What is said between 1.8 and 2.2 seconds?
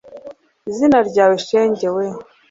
we